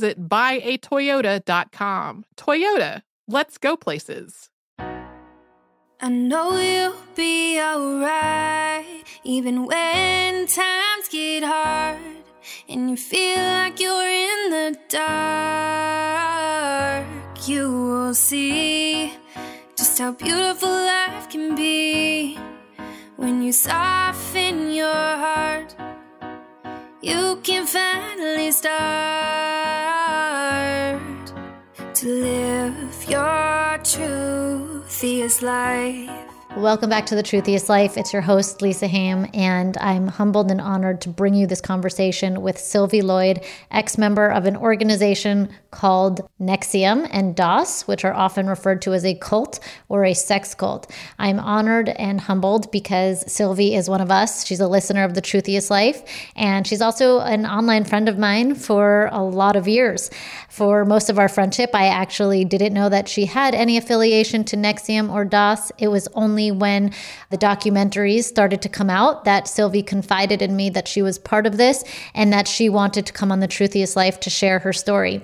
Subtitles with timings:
[0.00, 2.24] buyatoyota.com.
[2.36, 4.48] Toyota, let's go places.
[6.04, 12.00] I know you'll be alright, even when times get hard
[12.68, 17.06] and you feel like you're in the dark.
[17.46, 19.12] You will see
[19.76, 22.36] just how beautiful life can be
[23.16, 25.76] when you soften your heart.
[27.04, 28.72] You can finally start
[31.94, 36.31] to live your truthiest life.
[36.56, 37.96] Welcome back to The Truthiest Life.
[37.96, 42.42] It's your host, Lisa Haim, and I'm humbled and honored to bring you this conversation
[42.42, 48.48] with Sylvie Lloyd, ex member of an organization called NXIVM and DOS, which are often
[48.48, 50.92] referred to as a cult or a sex cult.
[51.18, 54.44] I'm honored and humbled because Sylvie is one of us.
[54.44, 56.02] She's a listener of The Truthiest Life,
[56.36, 60.10] and she's also an online friend of mine for a lot of years.
[60.50, 64.56] For most of our friendship, I actually didn't know that she had any affiliation to
[64.56, 65.72] NXIVM or DOS.
[65.78, 66.92] It was only when
[67.30, 71.46] the documentaries started to come out that Sylvie confided in me that she was part
[71.46, 74.72] of this and that she wanted to come on The Truthiest Life to share her
[74.72, 75.22] story.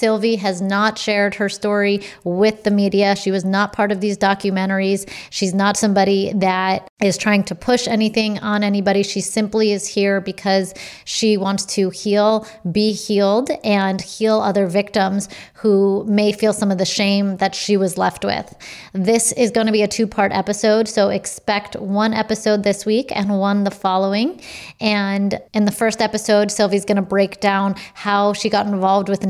[0.00, 3.14] Sylvie has not shared her story with the media.
[3.14, 5.06] She was not part of these documentaries.
[5.28, 9.02] She's not somebody that is trying to push anything on anybody.
[9.02, 10.72] She simply is here because
[11.04, 16.78] she wants to heal, be healed, and heal other victims who may feel some of
[16.78, 18.56] the shame that she was left with.
[18.94, 23.14] This is going to be a two part episode, so expect one episode this week
[23.14, 24.40] and one the following.
[24.80, 29.26] And in the first episode, Sylvie's going to break down how she got involved with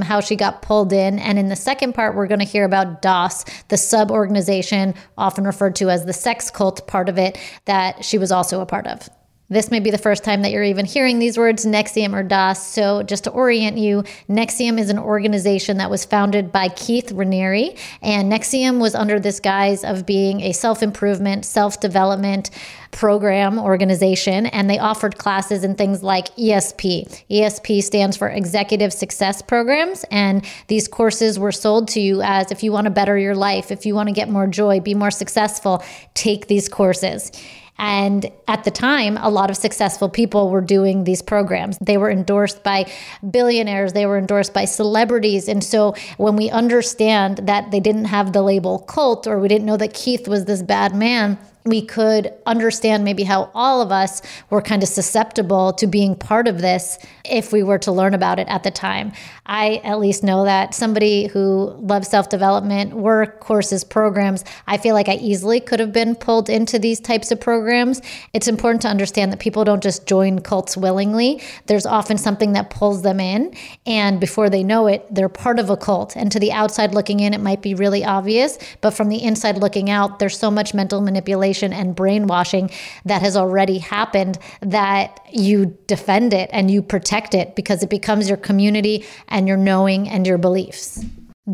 [0.00, 1.18] NXIVM, how she got pulled in.
[1.18, 5.44] And in the second part, we're going to hear about DOS, the sub organization, often
[5.44, 8.86] referred to as the sex cult part of it, that she was also a part
[8.86, 9.08] of.
[9.52, 12.64] This may be the first time that you're even hearing these words, NXIVM or DOS.
[12.64, 17.76] So, just to orient you, NXIVM is an organization that was founded by Keith Raniere,
[18.00, 22.50] and NXIVM was under this guise of being a self improvement, self development
[22.92, 27.24] program organization, and they offered classes in things like ESP.
[27.28, 32.62] ESP stands for Executive Success Programs, and these courses were sold to you as if
[32.62, 35.10] you want to better your life, if you want to get more joy, be more
[35.10, 35.82] successful,
[36.14, 37.32] take these courses.
[37.80, 41.78] And at the time, a lot of successful people were doing these programs.
[41.80, 42.92] They were endorsed by
[43.30, 45.48] billionaires, they were endorsed by celebrities.
[45.48, 49.64] And so when we understand that they didn't have the label cult or we didn't
[49.64, 54.22] know that Keith was this bad man, we could understand maybe how all of us
[54.48, 58.38] were kind of susceptible to being part of this if we were to learn about
[58.38, 59.12] it at the time.
[59.44, 64.94] I at least know that somebody who loves self development, work, courses, programs, I feel
[64.94, 68.00] like I easily could have been pulled into these types of programs.
[68.32, 72.70] It's important to understand that people don't just join cults willingly, there's often something that
[72.70, 73.54] pulls them in.
[73.86, 76.16] And before they know it, they're part of a cult.
[76.16, 79.58] And to the outside looking in, it might be really obvious, but from the inside
[79.58, 82.70] looking out, there's so much mental manipulation and brainwashing
[83.04, 88.28] that has already happened that you defend it and you protect it because it becomes
[88.28, 91.04] your community and your knowing and your beliefs.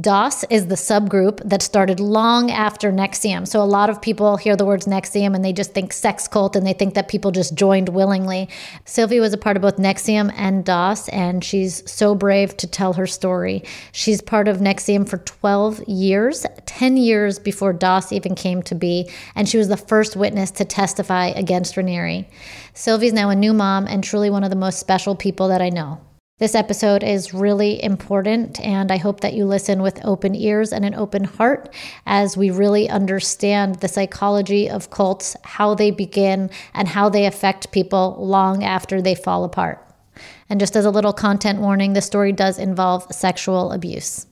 [0.00, 3.48] DOS is the subgroup that started long after NXIVM.
[3.48, 6.54] So a lot of people hear the words NXIVM and they just think sex cult
[6.54, 8.48] and they think that people just joined willingly.
[8.84, 12.92] Sylvie was a part of both NXIVM and DOS, and she's so brave to tell
[12.94, 13.62] her story.
[13.92, 19.08] She's part of NXIVM for 12 years, 10 years before DOS even came to be,
[19.34, 22.26] and she was the first witness to testify against Raniere.
[22.74, 25.70] Sylvie's now a new mom and truly one of the most special people that I
[25.70, 26.00] know.
[26.38, 30.84] This episode is really important, and I hope that you listen with open ears and
[30.84, 31.74] an open heart
[32.04, 37.72] as we really understand the psychology of cults, how they begin, and how they affect
[37.72, 39.82] people long after they fall apart.
[40.50, 44.26] And just as a little content warning, the story does involve sexual abuse.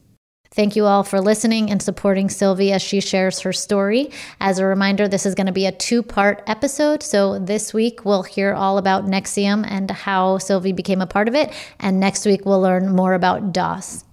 [0.55, 4.13] Thank you all for listening and supporting Sylvie as she shares her story.
[4.39, 7.03] As a reminder, this is going to be a two part episode.
[7.03, 11.35] So this week we'll hear all about NXIVM and how Sylvie became a part of
[11.35, 11.53] it.
[11.81, 14.05] And next week we'll learn more about DOS.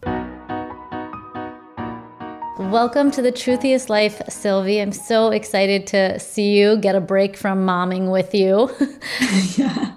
[2.58, 4.82] Welcome to the Truthiest Life, Sylvie.
[4.82, 8.68] I'm so excited to see you, get a break from momming with you.
[9.58, 9.96] yeah.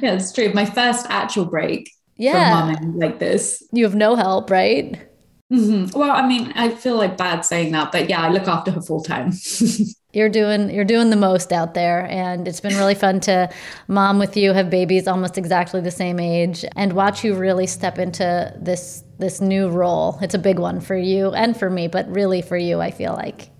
[0.00, 0.52] yeah, it's true.
[0.52, 2.64] My first actual break yeah.
[2.68, 3.60] from momming like this.
[3.72, 5.07] You have no help, right?
[5.52, 5.98] Mm-hmm.
[5.98, 8.82] Well, I mean, I feel like bad saying that, but yeah, I look after her
[8.82, 9.32] full time.
[10.12, 13.48] you're doing you're doing the most out there, and it's been really fun to
[13.88, 17.98] mom with you, have babies almost exactly the same age, and watch you really step
[17.98, 20.18] into this this new role.
[20.20, 23.14] It's a big one for you and for me, but really for you, I feel
[23.14, 23.50] like.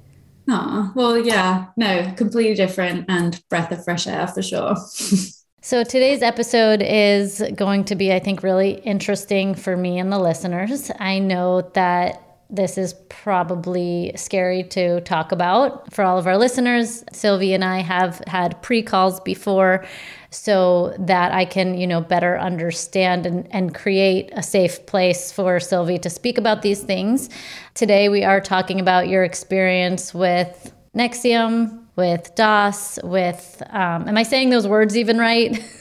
[0.51, 4.77] Oh, well, yeah, no, completely different and breath of fresh air for sure.
[5.69, 10.19] So today's episode is going to be, I think, really interesting for me and the
[10.19, 10.91] listeners.
[10.99, 17.05] I know that this is probably scary to talk about for all of our listeners.
[17.13, 19.85] Sylvie and I have had pre calls before
[20.31, 25.61] so that I can, you know, better understand and, and create a safe place for
[25.61, 27.29] Sylvie to speak about these things.
[27.75, 34.23] Today, we are talking about your experience with NXIVM, with DOS, with, um, am I
[34.23, 35.63] saying those words even right?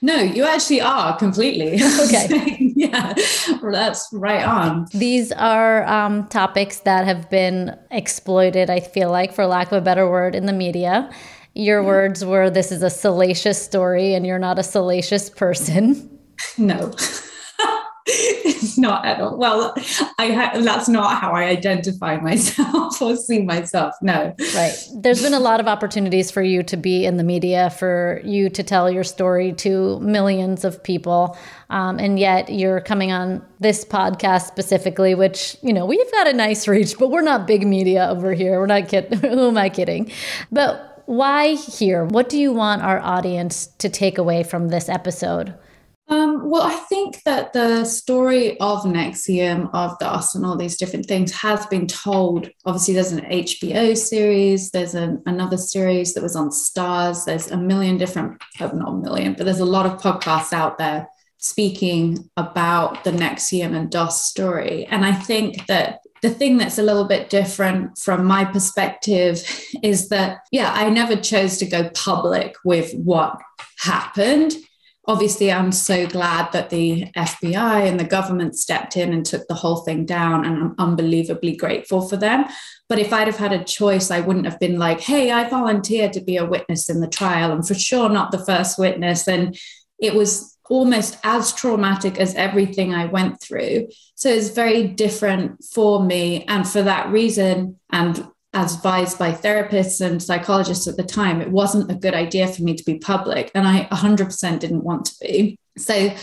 [0.00, 1.80] No, you actually are completely.
[2.04, 2.56] Okay.
[2.76, 3.14] yeah,
[3.62, 4.86] that's right on.
[4.92, 9.80] These are um, topics that have been exploited, I feel like, for lack of a
[9.80, 11.10] better word, in the media.
[11.54, 11.88] Your yeah.
[11.88, 16.20] words were this is a salacious story and you're not a salacious person.
[16.58, 16.92] No.
[18.06, 19.36] It's not at all.
[19.38, 19.74] Well,
[20.18, 23.94] I ha- that's not how I identify myself or see myself.
[24.02, 24.34] No.
[24.54, 24.74] Right.
[24.96, 28.50] There's been a lot of opportunities for you to be in the media, for you
[28.50, 31.38] to tell your story to millions of people.
[31.70, 36.32] Um, and yet you're coming on this podcast specifically, which, you know, we've got a
[36.32, 38.60] nice reach, but we're not big media over here.
[38.60, 39.18] We're not kidding.
[39.30, 40.12] Who am I kidding?
[40.52, 42.04] But why here?
[42.04, 45.54] What do you want our audience to take away from this episode?
[46.08, 51.06] Um, well, I think that the story of NXIVM, of DOS, and all these different
[51.06, 52.50] things has been told.
[52.66, 57.56] Obviously, there's an HBO series, there's an, another series that was on Starz, there's a
[57.56, 61.08] million different, oh, not a million, but there's a lot of podcasts out there
[61.38, 64.86] speaking about the NXIVM and DOS story.
[64.86, 69.42] And I think that the thing that's a little bit different from my perspective
[69.82, 73.38] is that, yeah, I never chose to go public with what
[73.78, 74.54] happened
[75.06, 79.54] obviously i'm so glad that the fbi and the government stepped in and took the
[79.54, 82.44] whole thing down and i'm unbelievably grateful for them.
[82.88, 86.12] But if i'd have had a choice i wouldn't have been like hey i volunteered
[86.14, 89.26] to be a witness in the trial and for sure not the first witness.
[89.28, 89.58] And
[89.98, 93.88] it was almost as traumatic as everything i went through.
[94.14, 100.22] So it's very different for me and for that reason and advised by therapists and
[100.22, 103.50] psychologists at the time, it wasn't a good idea for me to be public.
[103.54, 105.58] And I 100% didn't want to be.
[105.76, 106.14] So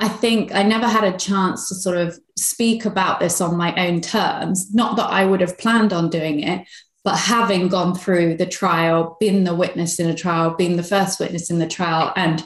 [0.00, 3.74] I think I never had a chance to sort of speak about this on my
[3.86, 4.72] own terms.
[4.74, 6.66] Not that I would have planned on doing it,
[7.04, 11.18] but having gone through the trial, been the witness in a trial, being the first
[11.18, 12.44] witness in the trial, and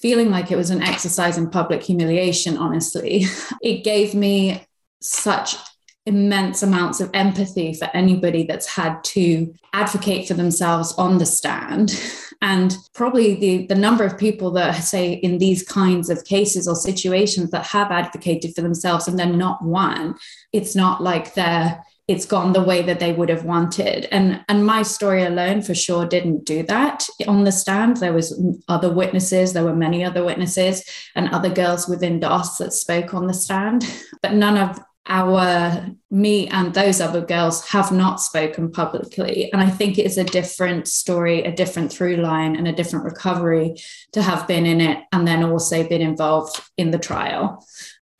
[0.00, 3.24] feeling like it was an exercise in public humiliation, honestly,
[3.62, 4.64] it gave me
[5.00, 5.56] such
[6.06, 12.00] immense amounts of empathy for anybody that's had to advocate for themselves on the stand.
[12.40, 16.76] And probably the the number of people that say in these kinds of cases or
[16.76, 20.16] situations that have advocated for themselves and they're not won
[20.52, 24.06] it's not like they're it's gone the way that they would have wanted.
[24.12, 27.08] And and my story alone for sure didn't do that.
[27.26, 30.84] On the stand there was other witnesses there were many other witnesses
[31.16, 33.84] and other girls within dos that spoke on the stand
[34.22, 39.68] but none of our me and those other girls have not spoken publicly and i
[39.68, 43.74] think it is a different story a different through line and a different recovery
[44.12, 47.64] to have been in it and then also been involved in the trial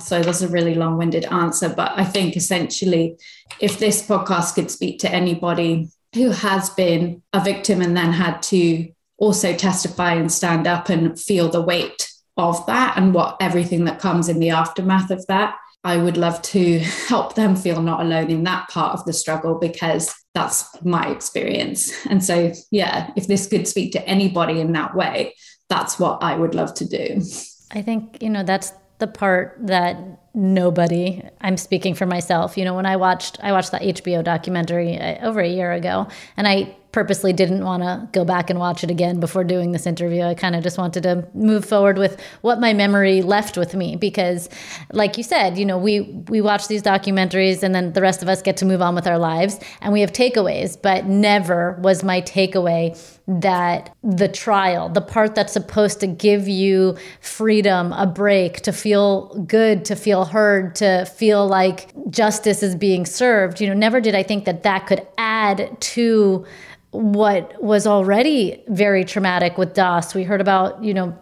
[0.06, 1.68] So that's a really long winded answer.
[1.68, 3.16] But I think essentially,
[3.60, 8.40] if this podcast could speak to anybody who has been a victim and then had
[8.44, 8.88] to
[9.18, 13.98] also testify and stand up and feel the weight of that and what everything that
[13.98, 16.78] comes in the aftermath of that, I would love to
[17.08, 21.92] help them feel not alone in that part of the struggle because that's my experience.
[22.06, 25.34] And so, yeah, if this could speak to anybody in that way,
[25.68, 27.22] that's what I would love to do.
[27.70, 32.74] I think, you know, that's the part that nobody i'm speaking for myself you know
[32.74, 36.76] when i watched i watched that hbo documentary uh, over a year ago and i
[36.96, 40.22] purposely didn't want to go back and watch it again before doing this interview.
[40.22, 43.96] I kind of just wanted to move forward with what my memory left with me
[43.96, 44.48] because
[44.92, 48.30] like you said, you know, we we watch these documentaries and then the rest of
[48.30, 52.02] us get to move on with our lives and we have takeaways, but never was
[52.02, 58.62] my takeaway that the trial, the part that's supposed to give you freedom, a break,
[58.62, 63.74] to feel good, to feel heard, to feel like justice is being served, you know,
[63.74, 66.44] never did I think that that could add to
[66.90, 70.14] what was already very traumatic with DOS.
[70.14, 71.16] We heard about, you know,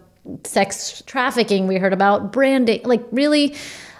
[0.44, 3.56] sex trafficking, we heard about branding, like really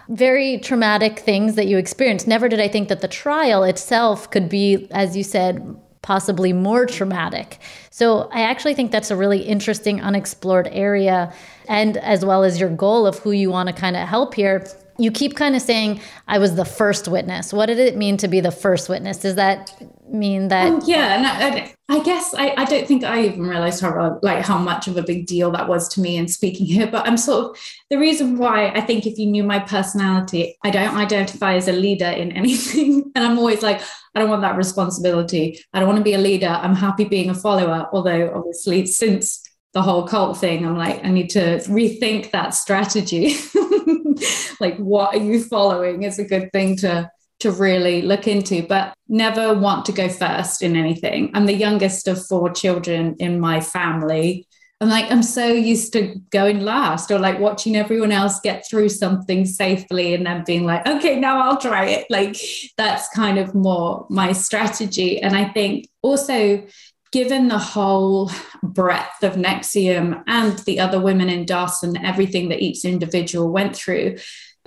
[0.08, 2.28] very traumatic things that you experienced.
[2.28, 6.84] Never did I think that the trial itself could be, as you said, possibly more
[6.84, 7.58] traumatic.
[7.90, 11.32] So I actually think that's a really interesting unexplored area
[11.66, 14.66] and as well as your goal of who you want to kind of help here
[14.98, 17.52] you keep kind of saying I was the first witness.
[17.52, 19.18] What did it mean to be the first witness?
[19.18, 19.72] Does that
[20.08, 20.72] mean that?
[20.72, 24.44] Um, yeah, and I, I guess I, I, don't think I even realized how like
[24.44, 26.86] how much of a big deal that was to me in speaking here.
[26.86, 30.70] But I'm sort of the reason why I think if you knew my personality, I
[30.70, 33.82] don't identify as a leader in anything, and I'm always like
[34.14, 35.60] I don't want that responsibility.
[35.72, 36.48] I don't want to be a leader.
[36.48, 37.88] I'm happy being a follower.
[37.92, 43.34] Although obviously since the whole cult thing, I'm like I need to rethink that strategy.
[44.61, 48.94] like what are you following is a good thing to to really look into but
[49.09, 51.30] never want to go first in anything.
[51.35, 54.47] I'm the youngest of four children in my family.
[54.80, 58.90] I'm like i'm so used to going last or like watching everyone else get through
[58.90, 62.06] something safely and then being like okay now i'll try it.
[62.11, 62.37] Like
[62.76, 65.21] that's kind of more my strategy.
[65.23, 66.66] And i think also
[67.14, 68.28] given the whole
[68.61, 73.76] breadth of NXIVM and the other women in DOS and everything that each individual went
[73.76, 74.16] through,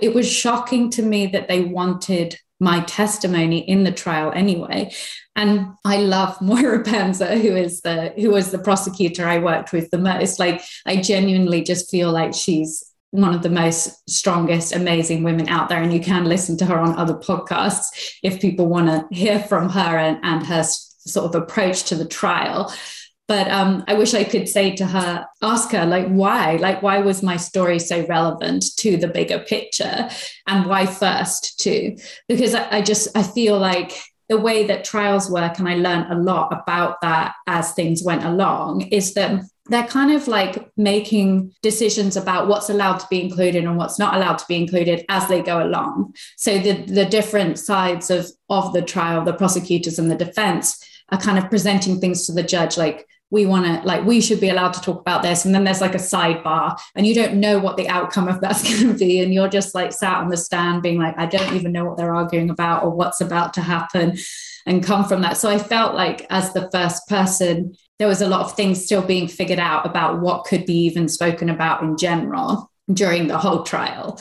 [0.00, 4.90] it was shocking to me that they wanted my testimony in the trial anyway.
[5.36, 9.90] And I love Moira Penza, who is the who was the prosecutor I worked with
[9.90, 10.38] the most.
[10.38, 15.68] Like I genuinely just feel like she's one of the most strongest, amazing women out
[15.68, 15.82] there.
[15.82, 19.68] And you can listen to her on other podcasts if people want to hear from
[19.68, 20.64] her and, and her
[21.08, 22.72] sort of approach to the trial
[23.28, 26.56] but um, I wish I could say to her, ask her, like, why?
[26.56, 30.08] Like, why was my story so relevant to the bigger picture?
[30.46, 31.98] And why first, too?
[32.26, 33.92] Because I, I just, I feel like
[34.30, 38.24] the way that trials work, and I learned a lot about that as things went
[38.24, 43.64] along, is that they're kind of like making decisions about what's allowed to be included
[43.64, 46.14] and what's not allowed to be included as they go along.
[46.38, 51.18] So the, the different sides of, of the trial, the prosecutors and the defense, are
[51.18, 54.48] kind of presenting things to the judge like we want to like we should be
[54.48, 55.44] allowed to talk about this.
[55.44, 58.62] And then there's like a sidebar and you don't know what the outcome of that's
[58.80, 59.20] going to be.
[59.20, 61.96] And you're just like sat on the stand being like i don't even know what
[61.96, 64.18] they're arguing about or what's about to happen
[64.66, 65.36] and come from that.
[65.36, 69.02] So i felt like as the first person there was a lot of things still
[69.02, 73.64] being figured out about what could be even spoken about in general during the whole
[73.64, 74.20] trial.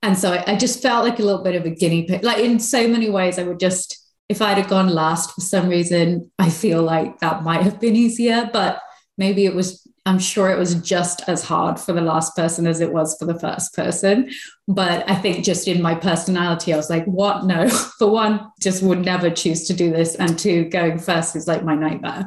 [0.00, 2.58] And so I just felt like a little bit of a guinea pig like in
[2.58, 6.50] so many ways i would just if I'd have gone last for some reason, I
[6.50, 8.80] feel like that might have been easier, but
[9.16, 12.80] maybe it was, I'm sure it was just as hard for the last person as
[12.80, 14.30] it was for the first person.
[14.66, 17.44] But I think just in my personality, I was like, what?
[17.44, 17.68] No,
[17.98, 20.14] for one, just would never choose to do this.
[20.14, 22.26] And two, going first is like my nightmare.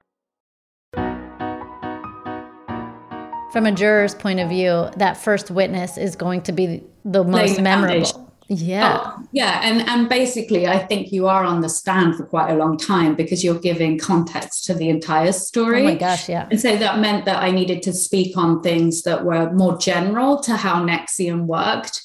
[3.51, 7.59] From a juror's point of view, that first witness is going to be the most
[7.59, 8.05] memorable.
[8.05, 8.27] foundation.
[8.53, 8.99] Yeah.
[9.01, 12.55] Oh, yeah, and and basically, I think you are on the stand for quite a
[12.55, 15.83] long time because you're giving context to the entire story.
[15.83, 16.49] Oh my gosh, yeah.
[16.51, 20.41] And so that meant that I needed to speak on things that were more general
[20.41, 22.01] to how NXIVM worked.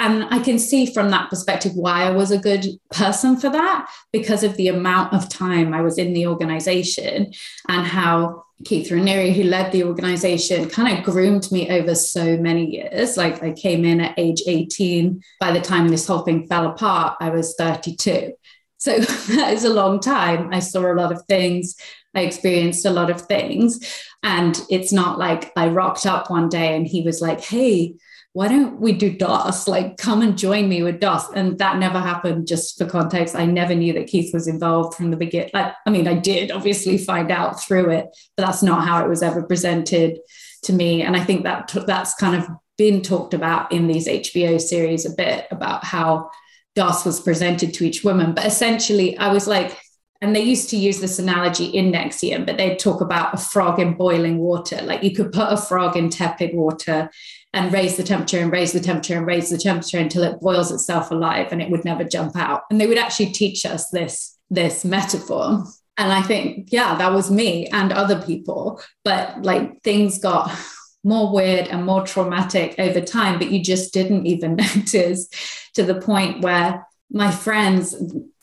[0.00, 3.86] And I can see from that perspective why I was a good person for that
[4.12, 7.34] because of the amount of time I was in the organization
[7.68, 12.64] and how Keith Raniere, who led the organization, kind of groomed me over so many
[12.64, 13.18] years.
[13.18, 15.22] Like I came in at age 18.
[15.38, 18.32] By the time this whole thing fell apart, I was 32.
[18.78, 20.48] So that is a long time.
[20.50, 21.76] I saw a lot of things.
[22.14, 24.02] I experienced a lot of things.
[24.22, 27.96] And it's not like I rocked up one day and he was like, hey,
[28.32, 29.66] why don't we do DOS?
[29.66, 31.32] Like, come and join me with DOS.
[31.34, 33.34] And that never happened, just for context.
[33.34, 35.50] I never knew that Keith was involved from the beginning.
[35.52, 39.08] I, I mean, I did obviously find out through it, but that's not how it
[39.08, 40.20] was ever presented
[40.62, 41.02] to me.
[41.02, 45.14] And I think that that's kind of been talked about in these HBO series a
[45.14, 46.30] bit about how
[46.76, 48.32] DOS was presented to each woman.
[48.32, 49.76] But essentially, I was like,
[50.22, 53.80] and they used to use this analogy in NXIVM, but they'd talk about a frog
[53.80, 54.80] in boiling water.
[54.82, 57.10] Like you could put a frog in tepid water
[57.52, 60.70] and raise the temperature and raise the temperature and raise the temperature until it boils
[60.70, 62.62] itself alive and it would never jump out.
[62.70, 65.64] And they would actually teach us this, this metaphor.
[65.96, 68.80] And I think, yeah, that was me and other people.
[69.04, 70.56] But like things got
[71.02, 75.28] more weird and more traumatic over time, but you just didn't even notice
[75.74, 77.96] to the point where my friends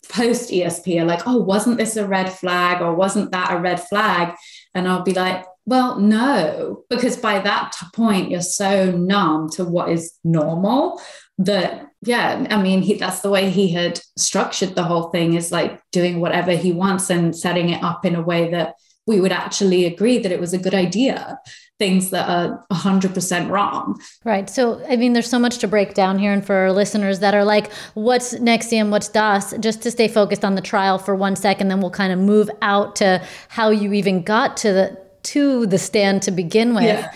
[0.10, 3.82] post ESP are like, oh, wasn't this a red flag or wasn't that a red
[3.82, 4.36] flag?
[4.74, 9.90] And I'll be like, well, no, because by that point, you're so numb to what
[9.90, 11.02] is normal
[11.40, 15.52] that, yeah, I mean, he, that's the way he had structured the whole thing is
[15.52, 18.76] like doing whatever he wants and setting it up in a way that
[19.06, 21.38] we would actually agree that it was a good idea
[21.80, 24.00] things that are 100% wrong.
[24.24, 24.50] Right.
[24.50, 26.32] So, I mean, there's so much to break down here.
[26.32, 30.44] And for our listeners that are like, what's NXIVM, what's DOS, just to stay focused
[30.44, 33.94] on the trial for one second, then we'll kind of move out to how you
[33.94, 36.84] even got to the to the stand to begin with.
[36.84, 37.12] Yeah.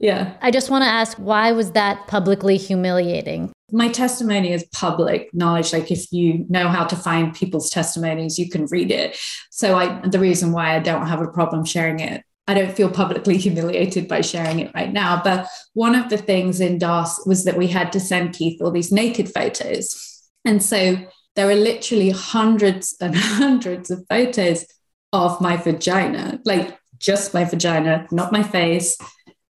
[0.00, 0.34] Yeah.
[0.42, 3.52] I just want to ask why was that publicly humiliating?
[3.72, 5.72] My testimony is public knowledge.
[5.72, 9.16] Like if you know how to find people's testimonies, you can read it.
[9.50, 12.90] So I the reason why I don't have a problem sharing it I don't feel
[12.90, 15.20] publicly humiliated by sharing it right now.
[15.22, 18.70] But one of the things in DOS was that we had to send Keith all
[18.70, 20.22] these naked photos.
[20.44, 20.96] And so
[21.36, 24.66] there are literally hundreds and hundreds of photos
[25.12, 28.96] of my vagina, like just my vagina, not my face,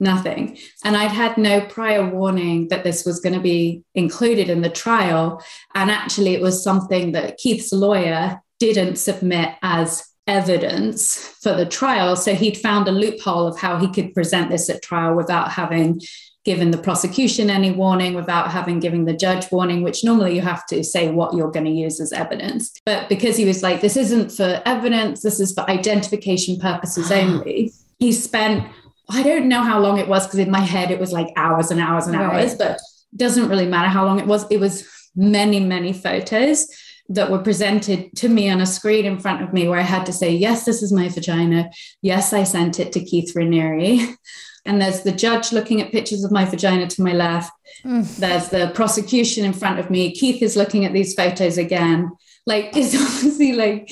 [0.01, 0.59] nothing.
[0.85, 4.71] And I'd had no prior warning that this was going to be included in the
[4.71, 5.43] trial.
[5.75, 12.15] And actually, it was something that Keith's lawyer didn't submit as evidence for the trial.
[12.15, 16.01] So he'd found a loophole of how he could present this at trial without having
[16.45, 20.65] given the prosecution any warning, without having given the judge warning, which normally you have
[20.67, 22.73] to say what you're going to use as evidence.
[22.87, 27.73] But because he was like, this isn't for evidence, this is for identification purposes only,
[27.99, 28.67] he spent,
[29.11, 31.71] I don't know how long it was, because in my head it was like hours
[31.71, 32.59] and hours and hours, right.
[32.59, 32.81] but
[33.17, 34.47] doesn't really matter how long it was.
[34.51, 36.67] It was many, many photos
[37.11, 40.05] that were presented to me on a screen in front of me where I had
[40.07, 41.71] to say, yes, this is my vagina.
[42.03, 44.15] Yes, I sent it to Keith Raniere.
[44.69, 47.51] And there's the judge looking at pictures of my vagina to my left.
[47.85, 48.17] Mm.
[48.17, 50.15] There's the prosecution in front of me.
[50.15, 52.11] Keith is looking at these photos again.
[52.47, 53.91] Like, it's obviously like,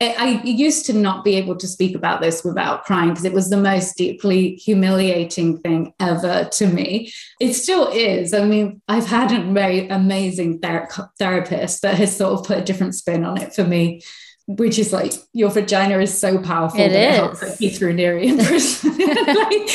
[0.00, 3.50] I used to not be able to speak about this without crying because it was
[3.50, 7.12] the most deeply humiliating thing ever to me.
[7.40, 8.32] It still is.
[8.32, 12.64] I mean, I've had a very amazing ther- therapist that has sort of put a
[12.64, 14.02] different spin on it for me
[14.56, 17.42] which is like your vagina is so powerful it that is.
[17.42, 17.92] it helps you through
[18.84, 19.66] like,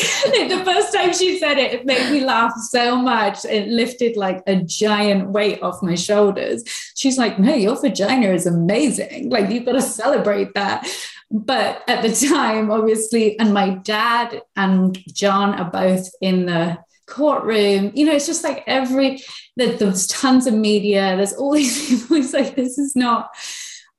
[0.50, 3.46] the first time she said it, it made me laugh so much.
[3.46, 6.64] It lifted like a giant weight off my shoulders.
[6.96, 9.30] She's like, No, your vagina is amazing.
[9.30, 10.88] Like, you've got to celebrate that.
[11.30, 17.92] But at the time, obviously, and my dad and John are both in the courtroom.
[17.96, 19.22] You know, it's just like every,
[19.56, 22.18] there's tons of media, there's all these people.
[22.18, 23.30] It's like, this is not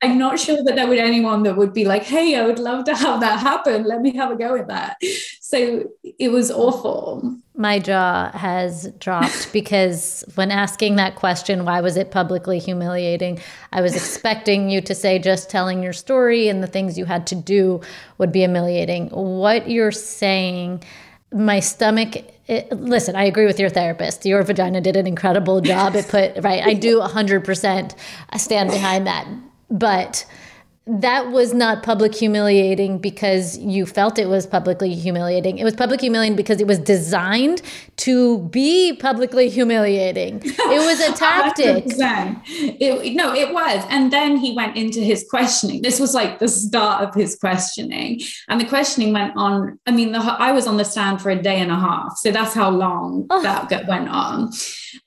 [0.00, 2.84] I'm not sure that there would anyone that would be like, hey, I would love
[2.84, 3.84] to have that happen.
[3.84, 4.96] Let me have a go at that.
[5.40, 7.36] So it was awful.
[7.56, 13.40] My jaw has dropped because when asking that question, why was it publicly humiliating?
[13.72, 17.26] I was expecting you to say just telling your story and the things you had
[17.28, 17.80] to do
[18.18, 19.08] would be humiliating.
[19.08, 20.84] What you're saying,
[21.32, 24.24] my stomach it, listen, I agree with your therapist.
[24.24, 25.94] Your vagina did an incredible job.
[25.94, 27.94] It put, right, I do 100%
[28.38, 29.28] stand behind that
[29.70, 30.24] but
[30.88, 35.58] that was not public humiliating because you felt it was publicly humiliating.
[35.58, 37.60] It was public humiliating because it was designed
[37.98, 40.42] to be publicly humiliating.
[40.68, 41.84] It was a tactic.
[41.86, 43.84] it, no, it was.
[43.88, 45.80] And then he went into his questioning.
[45.82, 48.20] This was like the start of his questioning.
[48.48, 49.78] And the questioning went on.
[49.86, 52.18] I mean, the, I was on the stand for a day and a half.
[52.18, 53.42] So that's how long oh.
[53.42, 54.50] that went on.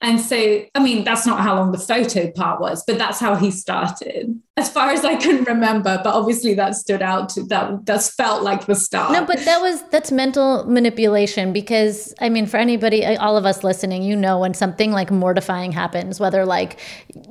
[0.02, 3.36] And so, I mean, that's not how long the photo part was, but that's how
[3.36, 6.00] he started as far as I can remember.
[6.04, 7.30] But obviously, that stood out.
[7.30, 9.12] To, that that's felt like the start.
[9.12, 13.46] No, but that was that's mental manipulation because I mean, for anybody, uh, all of
[13.46, 16.80] us listening, you know, when something like mortifying happens, whether like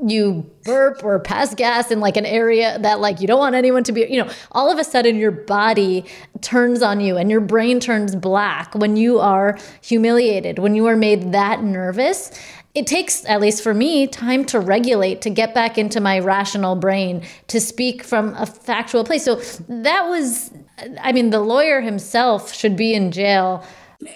[0.02, 3.84] you burp or pass gas in like an area that like you don't want anyone
[3.84, 6.04] to be, you know, all of a sudden your body
[6.42, 10.96] turns on you and your brain turns black when you are humiliated, when you are
[10.96, 12.30] made that nervous
[12.74, 16.76] it takes, at least for me, time to regulate, to get back into my rational
[16.76, 19.24] brain, to speak from a factual place.
[19.24, 19.36] So
[19.68, 20.52] that was,
[21.00, 23.64] I mean, the lawyer himself should be in jail.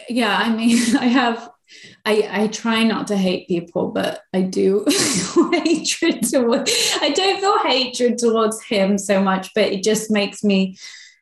[0.08, 1.50] Yeah, I mean, I have,
[2.04, 4.84] I, I try not to hate people, but I do
[5.52, 10.76] hatred towards, I don't feel hatred towards him so much, but it just makes me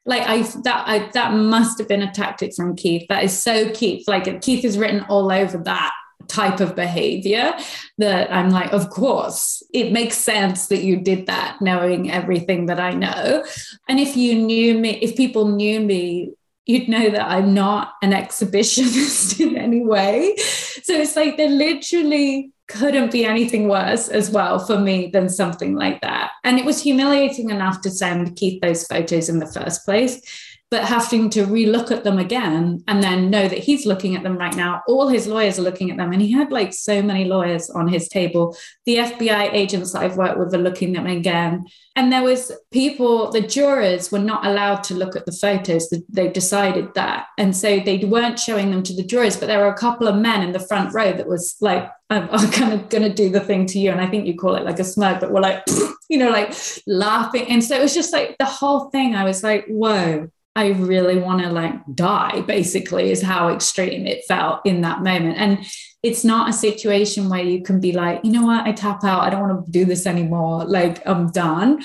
[0.04, 3.06] like I that I, that must have been a tactic from Keith.
[3.08, 4.08] That is so Keith.
[4.08, 5.92] Like Keith is written all over that
[6.32, 7.54] type of behavior
[7.98, 12.80] that I'm like, of course, it makes sense that you did that, knowing everything that
[12.80, 13.44] I know.
[13.88, 16.32] And if you knew me, if people knew me,
[16.64, 20.36] you'd know that I'm not an exhibitionist in any way.
[20.36, 25.74] So it's like there literally couldn't be anything worse as well for me than something
[25.74, 26.30] like that.
[26.44, 30.22] And it was humiliating enough to send Keith those photos in the first place
[30.72, 34.38] but having to relook at them again and then know that he's looking at them
[34.38, 34.82] right now.
[34.88, 36.12] All his lawyers are looking at them.
[36.12, 38.56] And he had like so many lawyers on his table.
[38.86, 41.66] The FBI agents that I've worked with are looking at them again.
[41.94, 45.92] And there was people, the jurors were not allowed to look at the photos.
[46.08, 47.26] They decided that.
[47.36, 50.16] And so they weren't showing them to the jurors, but there were a couple of
[50.16, 53.28] men in the front row that was like, I'm, I'm kind of going to do
[53.28, 53.90] the thing to you.
[53.90, 55.64] And I think you call it like a smirk, but we're like,
[56.08, 56.54] you know, like
[56.86, 57.44] laughing.
[57.48, 59.14] And so it was just like the whole thing.
[59.14, 64.24] I was like, whoa I really want to like die, basically, is how extreme it
[64.26, 65.38] felt in that moment.
[65.38, 65.64] And
[66.02, 69.22] it's not a situation where you can be like, you know what, I tap out,
[69.22, 71.82] I don't want to do this anymore, like I'm done.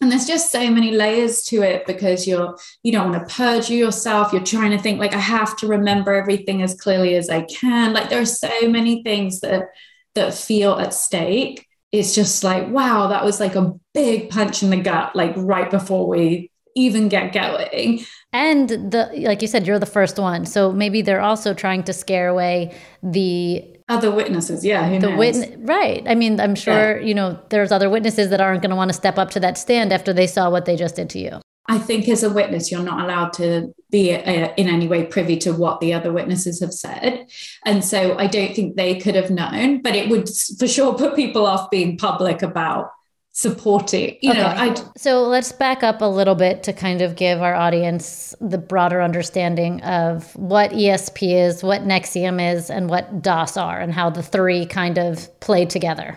[0.00, 3.70] And there's just so many layers to it because you're you don't want to purge
[3.70, 4.32] yourself.
[4.32, 7.92] You're trying to think like I have to remember everything as clearly as I can.
[7.92, 9.68] Like there are so many things that
[10.14, 11.66] that feel at stake.
[11.92, 15.70] It's just like, wow, that was like a big punch in the gut, like right
[15.70, 18.04] before we even get going.
[18.32, 21.92] And the like you said, you're the first one, so maybe they're also trying to
[21.92, 24.64] scare away the other witnesses.
[24.64, 25.50] Yeah, the witness.
[25.58, 26.02] Right.
[26.06, 27.06] I mean, I'm sure yeah.
[27.06, 29.56] you know there's other witnesses that aren't going to want to step up to that
[29.56, 31.40] stand after they saw what they just did to you.
[31.66, 35.38] I think as a witness, you're not allowed to be uh, in any way privy
[35.38, 37.26] to what the other witnesses have said.
[37.64, 41.16] And so I don't think they could have known, but it would for sure put
[41.16, 42.90] people off being public about
[43.36, 44.40] supporting you okay.
[44.40, 48.32] know I, so let's back up a little bit to kind of give our audience
[48.40, 53.92] the broader understanding of what esp is what NXIVM is and what dos are and
[53.92, 56.16] how the three kind of play together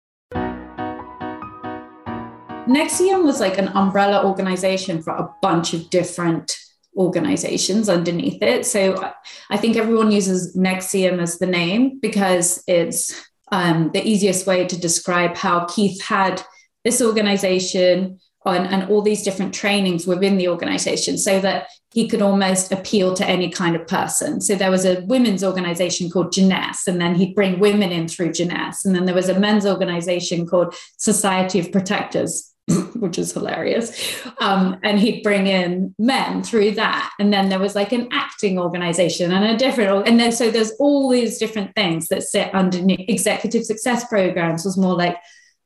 [2.75, 6.57] NXIVM was like an umbrella organization for a bunch of different
[6.95, 8.65] organizations underneath it.
[8.65, 9.11] So
[9.49, 14.79] I think everyone uses NXIVM as the name because it's um, the easiest way to
[14.79, 16.41] describe how Keith had
[16.83, 22.21] this organization and, and all these different trainings within the organization so that he could
[22.21, 24.41] almost appeal to any kind of person.
[24.41, 28.31] So there was a women's organization called Jeunesse, and then he'd bring women in through
[28.31, 28.85] Jeunesse.
[28.85, 32.50] And then there was a men's organization called Society of Protectors,
[32.95, 34.25] which is hilarious.
[34.39, 37.11] Um, and he'd bring in men through that.
[37.19, 40.71] And then there was like an acting organization and a different, and then so there's
[40.79, 45.17] all these different things that sit underneath executive success programs was more like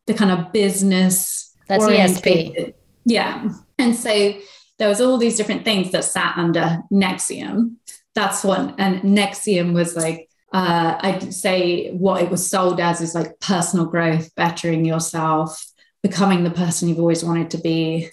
[0.08, 1.53] the kind of business.
[1.67, 2.73] That's ESP.
[3.05, 3.49] Yeah.
[3.77, 4.34] And so
[4.79, 7.75] there was all these different things that sat under NXIVM.
[8.13, 8.75] That's one.
[8.77, 13.86] And NXIVM was like, uh, I'd say what it was sold as is like personal
[13.86, 15.65] growth, bettering yourself,
[16.05, 18.07] becoming the person you've always wanted to be,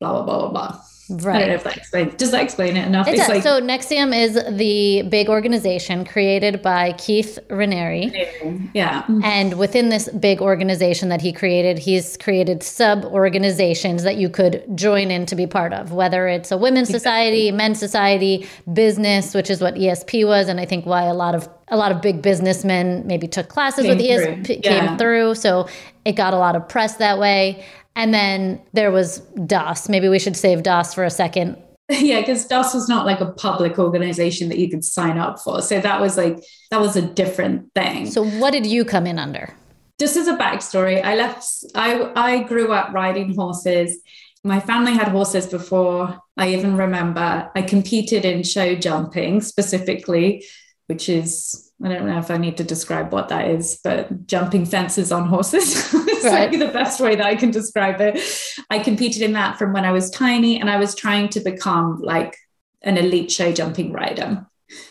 [0.00, 0.80] blah, blah, blah, blah, blah.
[1.08, 1.36] Right.
[1.36, 2.14] I don't know if that explains.
[2.14, 3.06] Does that explain it enough?
[3.06, 3.28] It does.
[3.28, 8.70] Like, so NXIVM is the big organization created by Keith Raniere.
[8.74, 9.02] Yeah.
[9.02, 9.22] Mm-hmm.
[9.22, 14.64] And within this big organization that he created, he's created sub organizations that you could
[14.74, 19.50] join in to be part of, whether it's a women's society, men's society, business, which
[19.50, 22.22] is what ESP was, and I think why a lot of a lot of big
[22.22, 24.56] businessmen maybe took classes came with ESP, through.
[24.60, 25.34] came through.
[25.34, 25.68] So
[26.04, 27.64] it got a lot of press that way.
[27.96, 29.88] And then there was DOS.
[29.88, 31.56] Maybe we should save DOS for a second.
[31.88, 35.62] Yeah, because DOS was not like a public organization that you could sign up for.
[35.62, 38.06] So that was like, that was a different thing.
[38.10, 39.54] So what did you come in under?
[40.00, 44.00] Just as a backstory, I left, I, I grew up riding horses.
[44.42, 47.52] My family had horses before I even remember.
[47.54, 50.44] I competed in show jumping specifically,
[50.88, 54.64] which is I don't know if I need to describe what that is, but jumping
[54.64, 56.50] fences on horses is right.
[56.50, 58.18] like the best way that I can describe it.
[58.70, 62.00] I competed in that from when I was tiny and I was trying to become
[62.00, 62.36] like
[62.82, 64.46] an elite show jumping rider.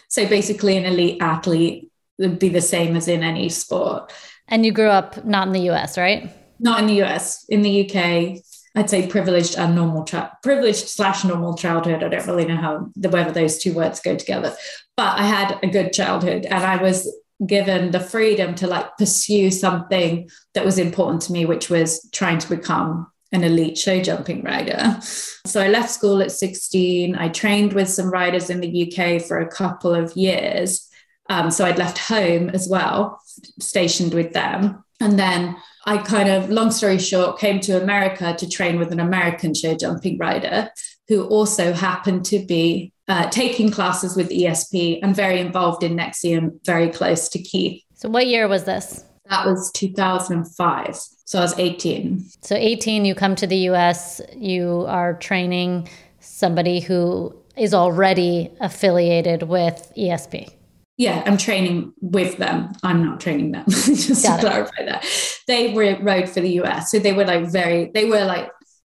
[0.09, 4.13] So basically, an elite athlete would be the same as in any sport.
[4.47, 6.29] And you grew up not in the US, right?
[6.59, 8.43] Not in the US, in the UK.
[8.75, 12.03] I'd say privileged and normal child, privileged slash normal childhood.
[12.03, 14.55] I don't really know how the whether those two words go together,
[14.97, 17.09] but I had a good childhood and I was
[17.45, 22.37] given the freedom to like pursue something that was important to me, which was trying
[22.39, 24.97] to become an elite show jumping rider.
[25.01, 27.15] So I left school at 16.
[27.15, 30.89] I trained with some riders in the UK for a couple of years.
[31.29, 33.19] Um, so I'd left home as well,
[33.59, 34.83] stationed with them.
[35.01, 38.99] And then I kind of, long story short, came to America to train with an
[38.99, 40.69] American show jumping rider
[41.07, 46.65] who also happened to be uh, taking classes with ESP and very involved in NXIVM,
[46.65, 47.83] very close to Keith.
[47.93, 49.05] So, what year was this?
[49.29, 50.95] That was 2005.
[51.25, 52.25] So, I was 18.
[52.41, 55.87] So, 18, you come to the US, you are training
[56.19, 60.51] somebody who is already affiliated with ESP.
[60.97, 62.73] Yeah, I'm training with them.
[62.81, 63.65] I'm not training them.
[63.69, 64.49] Just Got to it.
[64.49, 65.34] clarify that.
[65.47, 66.91] They were rode for the US.
[66.91, 68.49] So they were like very, they were like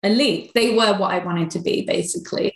[0.03, 0.51] elite.
[0.53, 2.55] They were what I wanted to be, basically.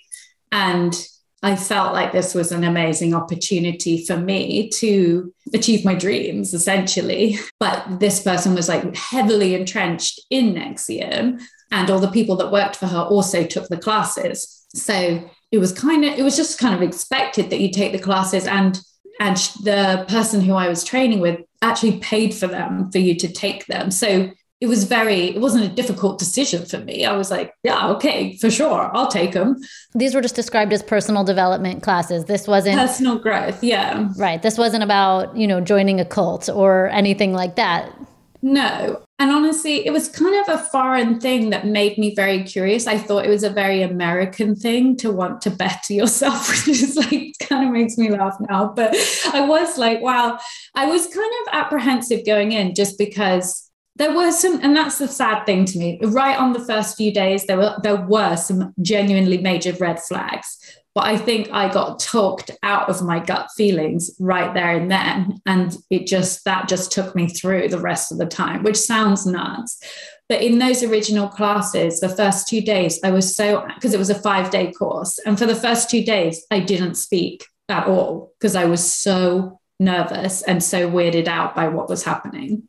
[0.52, 0.96] And
[1.42, 7.40] I felt like this was an amazing opportunity for me to achieve my dreams, essentially.
[7.60, 12.76] But this person was like heavily entrenched in NXIVM, and all the people that worked
[12.76, 14.66] for her also took the classes.
[14.76, 18.00] So it was kind of, it was just kind of expected that you take the
[18.00, 18.80] classes and
[19.20, 23.28] and the person who I was training with actually paid for them for you to
[23.28, 23.92] take them.
[23.92, 27.06] So it was very, it wasn't a difficult decision for me.
[27.06, 29.56] I was like, yeah, okay, for sure, I'll take them.
[29.94, 32.26] These were just described as personal development classes.
[32.26, 33.64] This wasn't personal growth.
[33.64, 34.10] Yeah.
[34.18, 34.42] Right.
[34.42, 37.94] This wasn't about, you know, joining a cult or anything like that.
[38.42, 39.02] No.
[39.20, 42.88] And honestly, it was kind of a foreign thing that made me very curious.
[42.88, 46.96] I thought it was a very American thing to want to better yourself, which is
[46.96, 48.72] like kind of makes me laugh now.
[48.74, 48.96] But
[49.34, 50.40] I was like, wow,
[50.74, 55.10] I was kind of apprehensive going in just because there were some, and that's the
[55.10, 56.00] sad thing to me.
[56.02, 60.58] Right on the first few days, there were there were some genuinely major red flags.
[61.00, 65.40] But I think I got talked out of my gut feelings right there and then.
[65.46, 69.26] And it just, that just took me through the rest of the time, which sounds
[69.26, 69.82] nuts.
[70.28, 74.10] But in those original classes, the first two days, I was so, because it was
[74.10, 75.20] a five day course.
[75.20, 79.62] And for the first two days, I didn't speak at all because I was so
[79.80, 82.68] nervous and so weirded out by what was happening.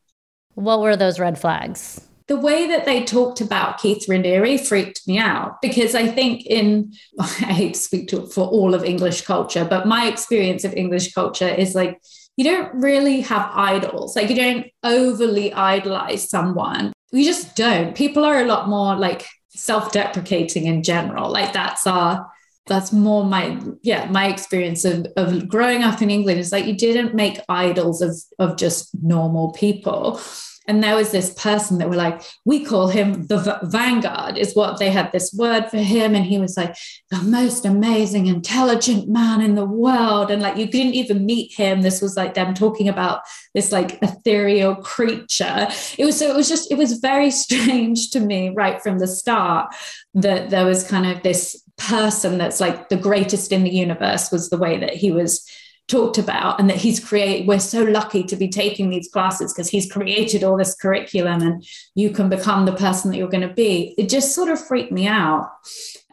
[0.55, 2.07] What were those red flags?
[2.31, 6.95] The way that they talked about Keith Raniere freaked me out because I think in
[7.19, 11.13] I hate to speak to for all of English culture, but my experience of English
[11.13, 12.01] culture is like
[12.37, 14.15] you don't really have idols.
[14.15, 16.93] Like you don't overly idolize someone.
[17.11, 17.97] You just don't.
[17.97, 21.33] People are a lot more like self-deprecating in general.
[21.33, 22.31] Like that's our
[22.67, 26.77] that's more my yeah my experience of, of growing up in england is like you
[26.77, 30.21] didn't make idols of of just normal people
[30.69, 34.55] and there was this person that were like, we call him the v- Vanguard, is
[34.55, 36.15] what they had this word for him.
[36.15, 36.77] And he was like
[37.11, 40.31] the most amazing, intelligent man in the world.
[40.31, 41.81] And like you couldn't even meet him.
[41.81, 43.23] This was like them talking about
[43.55, 45.67] this like ethereal creature.
[45.99, 49.09] It was so it was just, it was very strange to me right from the
[49.09, 49.75] start
[50.15, 54.51] that there was kind of this person that's like the greatest in the universe was
[54.51, 55.49] the way that he was
[55.91, 59.69] talked about and that he's created we're so lucky to be taking these classes because
[59.69, 63.55] he's created all this curriculum and you can become the person that you're going to
[63.55, 63.95] be.
[63.99, 65.51] It just sort of freaked me out.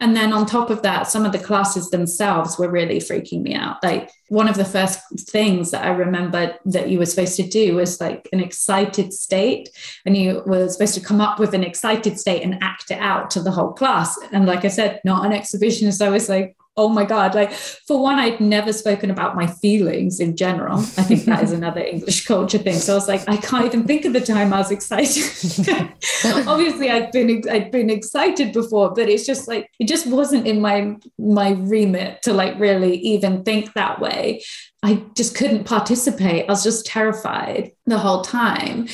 [0.00, 3.54] And then on top of that some of the classes themselves were really freaking me
[3.54, 3.76] out.
[3.82, 7.76] Like one of the first things that i remember that you were supposed to do
[7.76, 9.70] was like an excited state
[10.04, 13.30] and you were supposed to come up with an excited state and act it out
[13.30, 14.18] to the whole class.
[14.32, 16.04] And like i said not an exhibitionist.
[16.04, 20.20] I was like oh my god like for one i'd never spoken about my feelings
[20.20, 20.78] in general.
[20.78, 22.74] I think that is another english culture thing.
[22.74, 25.24] So i was like i can't even think of the time i was excited.
[26.48, 30.60] Obviously i'd been i'd been excited before but it's just like it just wasn't in
[30.60, 34.42] my my remit to like really even think that way.
[34.82, 36.44] I just couldn't participate.
[36.48, 38.88] I was just terrified the whole time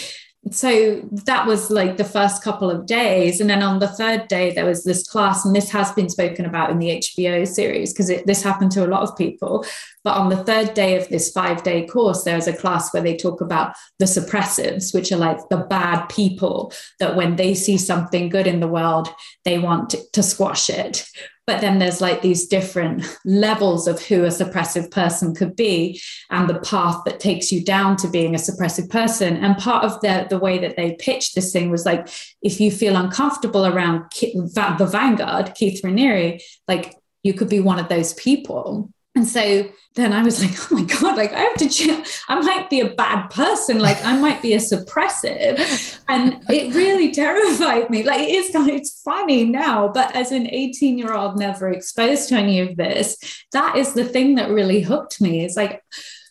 [0.51, 3.41] so that was like the first couple of days.
[3.41, 6.45] And then on the third day there was this class and this has been spoken
[6.45, 9.65] about in the hbo series because this happened to a lot of people.
[10.03, 13.17] But on the third day of this five day course there's a class where they
[13.17, 18.29] talk about the suppressives which are like the bad people that when they see something
[18.29, 19.09] good in the world
[19.45, 21.09] they want to squash it
[21.47, 26.49] but then there's like these different levels of who a suppressive person could be and
[26.49, 29.37] the path that takes you down to being a suppressive person.
[29.37, 32.09] And part of the the way that they pitched this thing was like
[32.43, 37.89] if you feel uncomfortable around the vanguard keith raniere like you could be one of
[37.89, 41.69] those people and so then I was like, oh my God, like I have to,
[41.69, 42.03] chill.
[42.29, 43.79] I might be a bad person.
[43.79, 46.01] Like I might be a suppressive.
[46.09, 48.03] And it really terrified me.
[48.03, 51.71] Like it is kind of, it's funny now, but as an 18 year old, never
[51.71, 53.17] exposed to any of this,
[53.53, 55.45] that is the thing that really hooked me.
[55.45, 55.83] It's like,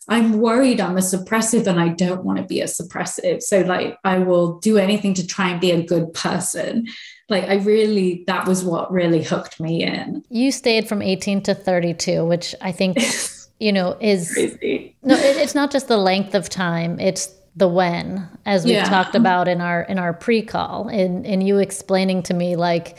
[0.10, 3.42] I'm worried I'm a suppressive and I don't want to be a suppressive.
[3.42, 6.88] So, like, I will do anything to try and be a good person.
[7.30, 10.24] Like, I really, that was what really hooked me in.
[10.30, 12.98] You stayed from 18 to 32, which I think
[13.60, 14.96] you know, is Crazy.
[15.04, 18.90] no, it, it's not just the length of time, it's the when, as we've Yeah.
[18.90, 22.98] talked about in our in our pre-call, and and you explaining to me like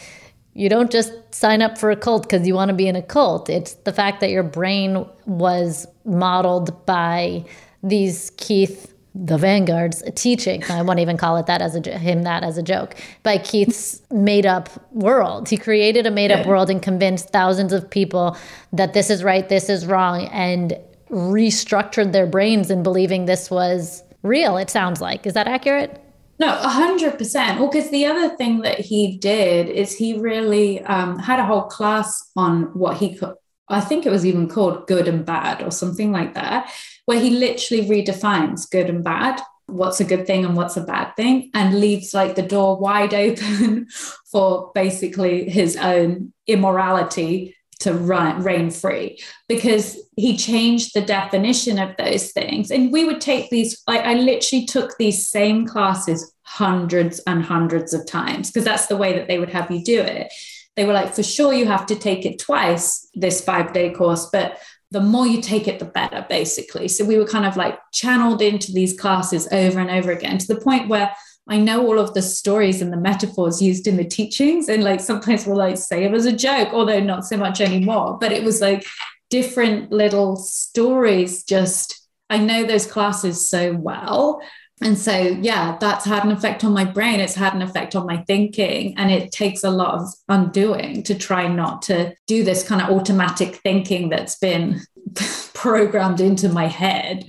[0.55, 3.03] you don't just sign up for a cult because you want to be in a
[3.03, 3.51] cult.
[3.51, 7.45] It's the fact that your brain was modeled by
[7.83, 10.65] these Keith the Vanguard's teaching.
[10.69, 12.97] I won't even call it that as a him that as a joke.
[13.23, 17.89] By Keith's made up world, he created a made up world and convinced thousands of
[17.89, 18.37] people
[18.73, 20.77] that this is right, this is wrong, and
[21.11, 24.57] restructured their brains in believing this was real.
[24.57, 26.01] It sounds like is that accurate?
[26.41, 27.61] No, a hundred percent.
[27.61, 31.63] Well, because the other thing that he did is he really um, had a whole
[31.63, 33.35] class on what he could.
[33.69, 36.71] I think it was even called good and bad or something like that,
[37.07, 41.15] where he literally redefines good and bad, what's a good thing and what's a bad
[41.17, 43.87] thing, and leaves like the door wide open
[44.31, 49.19] for basically his own immorality to run reign free.
[49.49, 52.71] Because he changed the definition of those things.
[52.71, 57.93] And we would take these like i literally took these same classes hundreds and hundreds
[57.95, 60.33] of times because that's the way that they would have you do it.
[60.77, 64.29] They were like for sure you have to take it twice this five day course
[64.33, 64.59] but
[64.95, 68.41] the more you take it the better basically so we were kind of like channeled
[68.41, 71.15] into these classes over and over again to the point where
[71.47, 75.01] I know all of the stories and the metaphors used in the teachings, and like
[75.01, 78.17] sometimes we'll like say it as a joke, although not so much anymore.
[78.19, 78.87] But it was like
[79.29, 81.45] different little stories.
[81.45, 84.41] Just I know those classes so well.
[84.81, 87.21] And so, yeah, that's had an effect on my brain.
[87.21, 88.97] It's had an effect on my thinking.
[88.99, 92.91] And it takes a lot of undoing to try not to do this kind of
[92.91, 94.81] automatic thinking that's been
[95.55, 97.25] programmed into my head.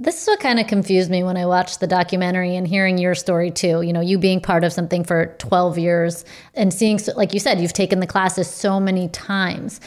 [0.00, 3.14] This is what kind of confused me when I watched the documentary and hearing your
[3.14, 3.82] story too.
[3.82, 6.24] You know, you being part of something for 12 years
[6.54, 9.78] and seeing, like you said, you've taken the classes so many times.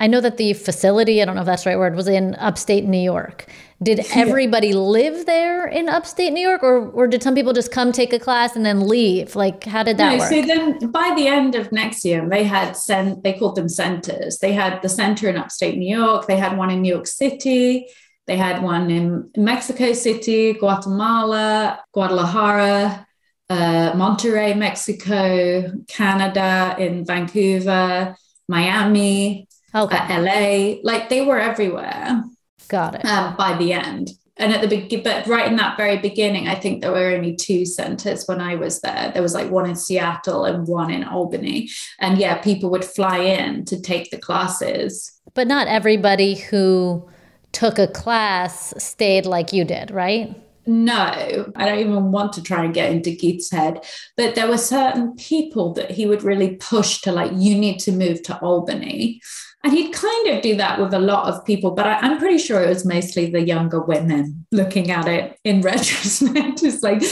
[0.00, 2.34] I know that the facility, I don't know if that's the right word, was in
[2.36, 3.46] upstate New York.
[3.82, 7.92] Did everybody live there in upstate New York or, or did some people just come
[7.92, 9.36] take a class and then leave?
[9.36, 10.30] Like, how did that no, work?
[10.30, 13.22] so then by the end of next year, they had sent.
[13.22, 14.38] They called them centers.
[14.38, 16.26] They had the center in upstate New York.
[16.26, 17.88] They had one in New York City.
[18.26, 23.06] They had one in Mexico City, Guatemala, Guadalajara,
[23.50, 28.16] uh, Monterrey, Mexico, Canada, in Vancouver,
[28.48, 30.76] Miami, okay.
[30.76, 30.80] LA.
[30.82, 32.22] Like they were everywhere
[32.68, 33.04] Got it.
[33.04, 34.10] um, by the end.
[34.36, 37.36] And at the beginning, but right in that very beginning, I think there were only
[37.36, 39.12] two centers when I was there.
[39.12, 41.70] There was like one in Seattle and one in Albany.
[42.00, 45.12] And yeah, people would fly in to take the classes.
[45.34, 47.08] But not everybody who
[47.52, 50.34] took a class stayed like you did, right?
[50.66, 53.84] No, I don't even want to try and get into Keith's head.
[54.16, 57.92] But there were certain people that he would really push to, like, you need to
[57.92, 59.20] move to Albany.
[59.64, 62.36] And he'd kind of do that with a lot of people, but I, I'm pretty
[62.36, 66.62] sure it was mostly the younger women looking at it in retrospect.
[66.62, 67.02] It's like,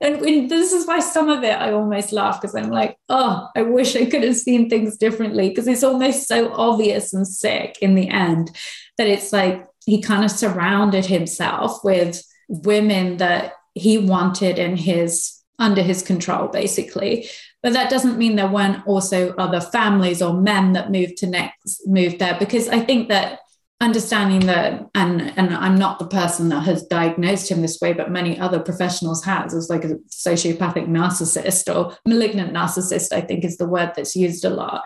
[0.00, 3.62] and this is why some of it I almost laugh because I'm like, oh, I
[3.62, 7.96] wish I could have seen things differently because it's almost so obvious and sick in
[7.96, 8.52] the end
[8.96, 15.34] that it's like he kind of surrounded himself with women that he wanted in his
[15.58, 17.28] under his control basically
[17.62, 21.86] but that doesn't mean there weren't also other families or men that moved to next
[21.86, 23.40] moved there because i think that
[23.80, 28.10] understanding that and and i'm not the person that has diagnosed him this way but
[28.10, 33.56] many other professionals has as like a sociopathic narcissist or malignant narcissist i think is
[33.56, 34.82] the word that's used a lot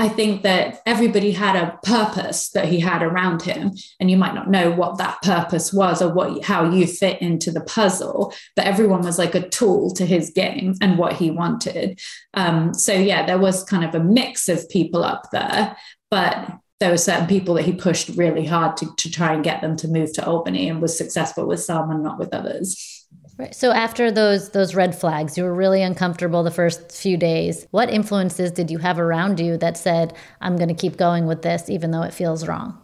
[0.00, 4.34] I think that everybody had a purpose that he had around him, and you might
[4.34, 8.34] not know what that purpose was or what how you fit into the puzzle.
[8.56, 12.00] But everyone was like a tool to his game and what he wanted.
[12.34, 15.76] Um, so yeah, there was kind of a mix of people up there,
[16.10, 19.60] but there were certain people that he pushed really hard to, to try and get
[19.60, 22.93] them to move to Albany, and was successful with some and not with others.
[23.36, 23.54] Right.
[23.54, 27.66] So after those those red flags, you were really uncomfortable the first few days.
[27.72, 31.42] What influences did you have around you that said, "I'm going to keep going with
[31.42, 32.78] this, even though it feels wrong"?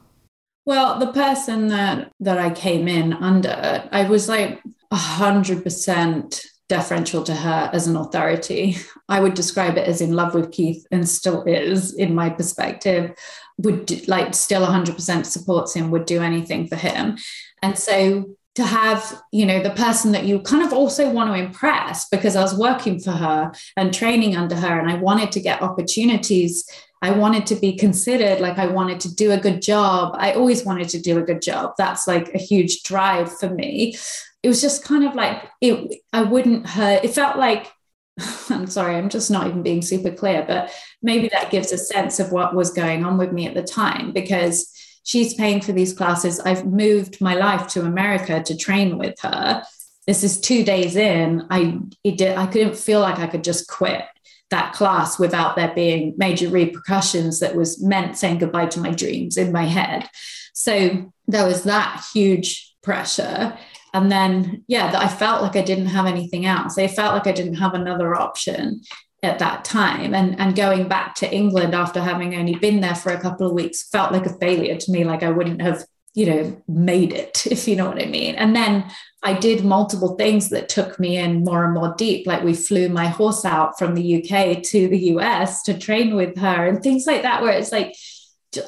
[0.66, 6.44] Well, the person that that I came in under, I was like a hundred percent
[6.68, 8.76] deferential to her as an authority.
[9.08, 13.12] I would describe it as in love with Keith and still is in my perspective,
[13.58, 17.18] would like still 100% supports him, would do anything for him.
[17.60, 21.42] And so to have, you know, the person that you kind of also want to
[21.42, 25.40] impress because I was working for her and training under her and I wanted to
[25.40, 26.68] get opportunities.
[27.00, 30.14] I wanted to be considered, like I wanted to do a good job.
[30.18, 31.72] I always wanted to do a good job.
[31.78, 33.96] That's like a huge drive for me.
[34.42, 37.02] It was just kind of like it I wouldn't hurt.
[37.02, 37.72] It felt like
[38.50, 42.20] I'm sorry, I'm just not even being super clear, but maybe that gives a sense
[42.20, 44.70] of what was going on with me at the time because
[45.02, 46.40] she's paying for these classes.
[46.40, 49.62] I've moved my life to America to train with her.
[50.06, 51.46] This is two days in.
[51.50, 54.04] I did, I couldn't feel like I could just quit
[54.50, 59.36] that class without there being major repercussions that was meant saying goodbye to my dreams
[59.36, 60.08] in my head.
[60.54, 63.56] So there was that huge pressure.
[63.94, 66.78] And then, yeah, I felt like I didn't have anything else.
[66.78, 68.82] I felt like I didn't have another option
[69.22, 70.14] at that time.
[70.14, 73.52] And, and going back to England after having only been there for a couple of
[73.52, 77.46] weeks felt like a failure to me, like I wouldn't have, you know, made it,
[77.50, 78.34] if you know what I mean.
[78.36, 78.90] And then
[79.22, 82.26] I did multiple things that took me in more and more deep.
[82.26, 86.38] Like we flew my horse out from the UK to the US to train with
[86.38, 87.94] her and things like that, where it's like,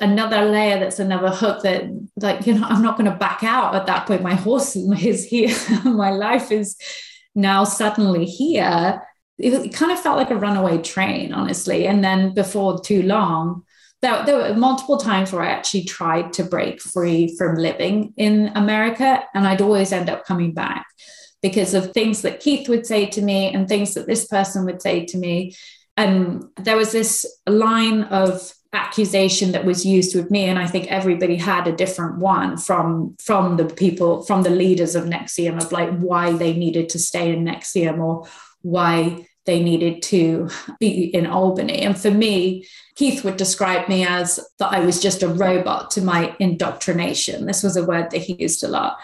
[0.00, 1.82] another layer that's another hook that
[2.20, 5.24] like you know i'm not going to back out at that point my horse is
[5.24, 6.76] here my life is
[7.34, 9.02] now suddenly here
[9.42, 11.86] it kind of felt like a runaway train honestly.
[11.86, 13.64] And then before too long
[14.00, 18.50] there, there were multiple times where i actually tried to break free from living in
[18.56, 20.84] america and i'd always end up coming back
[21.42, 24.80] because of things that keith would say to me and things that this person would
[24.80, 25.54] say to me.
[25.96, 30.86] And there was this line of accusation that was used with me and i think
[30.86, 35.72] everybody had a different one from from the people from the leaders of NXIVM of
[35.72, 38.26] like why they needed to stay in NXIVM or
[38.62, 41.80] why they needed to be in albany.
[41.82, 46.02] And for me keith would describe me as that i was just a robot to
[46.02, 47.46] my indoctrination.
[47.46, 48.98] This was a word that he used a lot.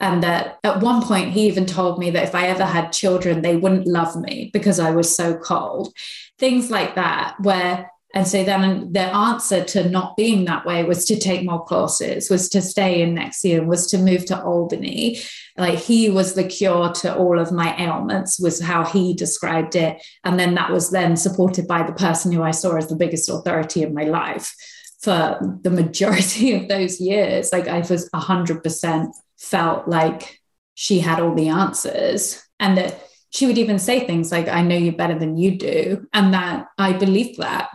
[0.00, 3.42] And that at one point he even told me that if i ever had children
[3.42, 5.92] they wouldn't love me because i was so cold.
[6.38, 11.04] Things like that where and so then the answer to not being that way was
[11.06, 15.20] to take more courses, was to stay in NXIVM, was to move to Albany.
[15.58, 20.00] Like he was the cure to all of my ailments, was how he described it.
[20.22, 23.28] And then that was then supported by the person who I saw as the biggest
[23.28, 24.54] authority in my life
[25.00, 27.50] for the majority of those years.
[27.52, 29.08] Like I was 100%
[29.38, 30.40] felt like
[30.74, 34.76] she had all the answers and that she would even say things like, I know
[34.76, 36.06] you better than you do.
[36.12, 37.70] And that I believed that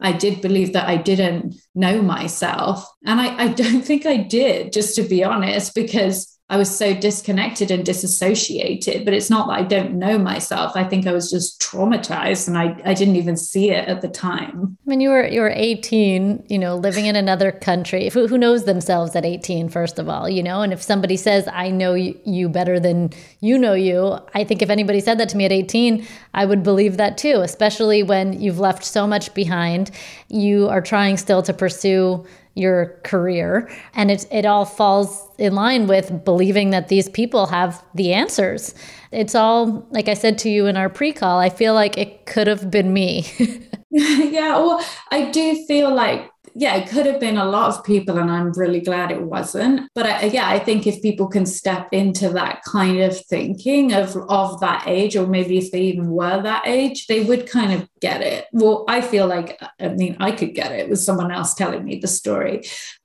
[0.00, 2.90] I did believe that I didn't know myself.
[3.04, 6.92] And I, I don't think I did, just to be honest, because I was so
[6.92, 9.04] disconnected and disassociated.
[9.04, 10.72] But it's not that I don't know myself.
[10.74, 14.08] I think I was just traumatized and I, I didn't even see it at the
[14.08, 14.76] time.
[14.84, 18.08] I mean, you were you were 18, you know, living in another country.
[18.08, 20.62] Who, who knows themselves at 18, first of all, you know?
[20.62, 24.70] And if somebody says, I know you better than you know you, I think if
[24.70, 28.58] anybody said that to me at 18, I would believe that too, especially when you've
[28.58, 29.92] left so much behind.
[30.28, 33.70] You are trying still to pursue your career.
[33.94, 38.74] And it, it all falls in line with believing that these people have the answers.
[39.12, 42.26] It's all, like I said to you in our pre call, I feel like it
[42.26, 43.26] could have been me.
[43.90, 48.18] yeah, well, I do feel like yeah, it could have been a lot of people,
[48.18, 49.88] and I'm really glad it wasn't.
[49.94, 54.16] But I, yeah, I think if people can step into that kind of thinking of
[54.28, 57.88] of that age, or maybe if they even were that age, they would kind of
[58.00, 58.46] get it.
[58.52, 61.98] Well, I feel like I mean I could get it with someone else telling me
[61.98, 62.62] the story.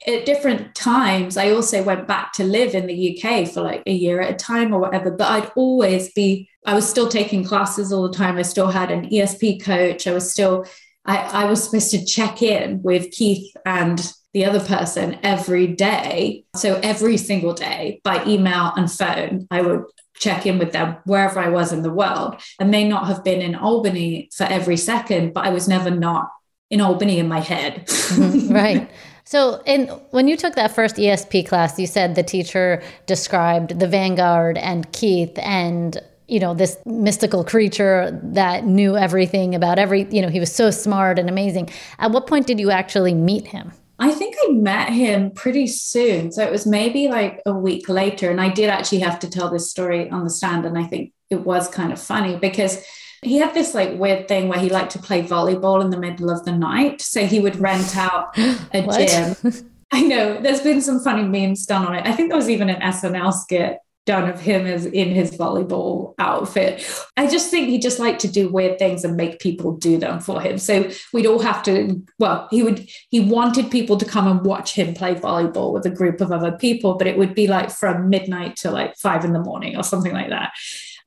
[0.07, 3.91] At different times, I also went back to live in the UK for like a
[3.93, 5.11] year at a time or whatever.
[5.11, 8.37] But I'd always be I was still taking classes all the time.
[8.37, 10.07] I still had an ESP coach.
[10.07, 10.65] I was still
[11.05, 16.43] I, I was supposed to check in with Keith and the other person every day.
[16.55, 19.85] So every single day by email and phone, I would
[20.17, 22.41] check in with them wherever I was in the world.
[22.59, 26.29] I may not have been in Albany for every second, but I was never not
[26.69, 27.85] in Albany in my head.
[27.87, 28.89] mm-hmm, right.
[29.23, 33.87] So, in, when you took that first ESP class, you said the teacher described the
[33.87, 40.21] Vanguard and Keith and you know this mystical creature that knew everything about every you
[40.21, 41.69] know he was so smart and amazing.
[41.99, 43.71] At what point did you actually meet him?
[43.97, 46.31] I think i met him pretty soon.
[46.31, 48.29] So it was maybe like a week later.
[48.29, 50.65] And i did actually have to tell this story on the stand.
[50.65, 52.83] And i think it was kind of funny because
[53.21, 56.29] he had this like weird thing where he liked to play volleyball in the middle
[56.29, 57.01] of the night.
[57.01, 59.71] So he would rent out a gym.
[59.91, 62.05] I know there's been some funny memes done on it.
[62.05, 66.13] I think there was even an SNL skit done of him as in his volleyball
[66.19, 66.87] outfit.
[67.17, 70.19] I just think he just liked to do weird things and make people do them
[70.19, 70.57] for him.
[70.57, 74.75] So we'd all have to, well, he would, he wanted people to come and watch
[74.75, 78.09] him play volleyball with a group of other people, but it would be like from
[78.09, 80.51] midnight to like five in the morning or something like that.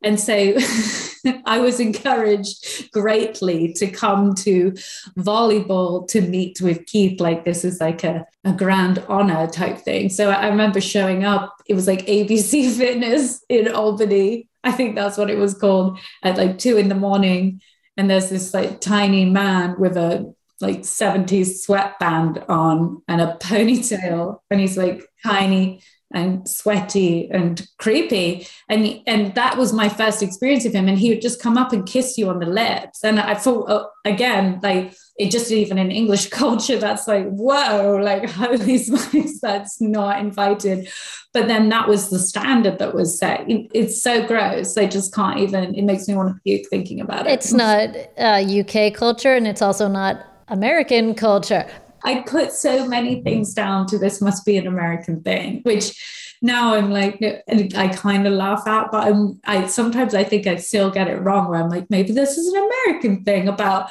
[0.03, 0.33] And so
[1.45, 4.73] I was encouraged greatly to come to
[5.19, 7.21] volleyball to meet with Keith.
[7.21, 10.09] Like this is like a, a grand honor type thing.
[10.09, 14.49] So I remember showing up, it was like ABC Fitness in Albany.
[14.65, 17.61] I think that's what it was called at like two in the morning.
[17.97, 24.41] And there's this like tiny man with a like 70s sweatband on and a ponytail
[24.51, 25.81] and he's like tiny
[26.13, 28.47] and sweaty and creepy.
[28.69, 30.89] And and that was my first experience of him.
[30.89, 33.05] And he would just come up and kiss you on the lips.
[33.05, 37.99] And i thought uh, again like it just even in english culture that's like whoa
[38.03, 40.89] like holy smokes that's not invited.
[41.35, 43.45] But then that was the standard that was set.
[43.47, 44.75] It's so gross.
[44.75, 47.33] They just can't even it makes me want to puke thinking about it.
[47.33, 51.69] It's not uh, uk culture and it's also not american culture
[52.05, 55.99] I put so many things down to this must be an American thing, which
[56.41, 60.57] now I'm like, I kind of laugh at, but I'm, I sometimes I think I
[60.57, 63.91] still get it wrong where I'm like, maybe this is an American thing about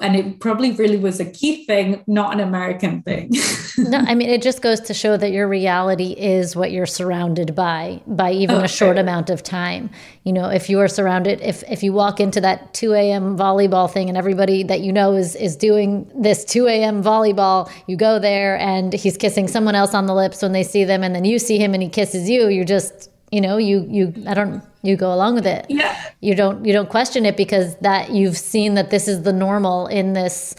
[0.00, 3.30] and it probably really was a key thing, not an American thing.
[3.78, 7.54] no, I mean it just goes to show that your reality is what you're surrounded
[7.54, 8.62] by by even okay.
[8.62, 9.90] a oh, short amount of time.
[10.24, 13.36] You know, if you are surrounded, if if you walk into that 2 a.m.
[13.36, 17.02] volleyball thing and everybody that you know is is doing this 2 a.m.
[17.02, 20.84] volleyball, you go there and he's kissing someone else on the lips when they see
[20.84, 23.86] them, and then you see him and he kisses you, you're just you know you
[23.88, 25.66] you i don't you go along with it.
[25.68, 26.00] Yeah.
[26.20, 29.86] You don't you don't question it because that you've seen that this is the normal
[29.86, 30.54] in this